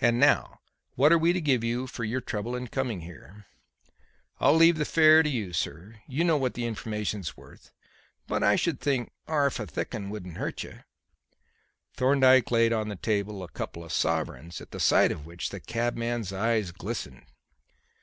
"And 0.00 0.18
now 0.18 0.60
what 0.94 1.12
are 1.12 1.18
we 1.18 1.34
to 1.34 1.40
give 1.42 1.62
you 1.62 1.86
for 1.86 2.02
your 2.02 2.22
trouble 2.22 2.56
in 2.56 2.68
coming 2.68 3.02
here?" 3.02 3.44
"I'll 4.40 4.54
leave 4.54 4.78
the 4.78 4.86
fare 4.86 5.22
to 5.22 5.28
you, 5.28 5.52
sir. 5.52 5.96
You 6.08 6.24
know 6.24 6.38
what 6.38 6.54
the 6.54 6.64
information's 6.64 7.36
worth; 7.36 7.72
but 8.26 8.42
I 8.42 8.56
should 8.56 8.80
think 8.80 9.12
'arf 9.28 9.60
a 9.60 9.66
thick 9.66 9.94
un 9.94 10.08
wouldn't 10.08 10.38
hurt 10.38 10.62
you." 10.62 10.80
Thorndyke 11.94 12.50
laid 12.50 12.72
on 12.72 12.88
the 12.88 12.96
table 12.96 13.42
a 13.42 13.48
couple 13.50 13.84
of 13.84 13.92
sovereigns, 13.92 14.62
at 14.62 14.70
the 14.70 14.80
sight 14.80 15.12
of 15.12 15.26
which 15.26 15.50
the 15.50 15.60
cabman's 15.60 16.32
eyes 16.32 16.72
glistened. 16.72 17.26